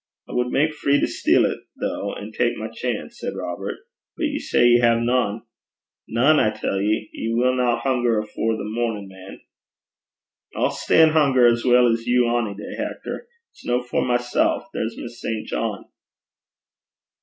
'I 0.27 0.33
wad 0.33 0.51
mak 0.51 0.71
free 0.73 0.99
to 0.99 1.05
steal 1.05 1.43
't, 1.43 1.63
though, 1.79 2.15
an' 2.15 2.31
tak 2.31 2.55
my 2.55 2.67
chance,' 2.69 3.19
said 3.19 3.35
Robert. 3.35 3.81
'But 4.17 4.23
ye 4.23 4.39
say 4.39 4.65
ye 4.65 4.79
hae 4.79 4.99
nane?' 4.99 5.43
'Nane, 6.07 6.39
I 6.39 6.49
tell 6.49 6.81
ye. 6.81 7.07
Ye 7.13 7.31
winna 7.31 7.77
hunger 7.77 8.17
afore 8.17 8.57
the 8.57 8.63
mornin', 8.63 9.07
man.' 9.07 9.41
'I'll 10.55 10.71
stan' 10.71 11.09
hunger 11.09 11.45
as 11.45 11.63
weel 11.63 11.85
's 11.95 12.07
you 12.07 12.27
ony 12.27 12.55
day, 12.55 12.73
Hector. 12.77 13.27
It's 13.51 13.63
no 13.63 13.83
for 13.83 14.03
mysel'. 14.03 14.65
There's 14.73 14.97
Miss 14.97 15.21
St. 15.21 15.45
John.' 15.47 15.85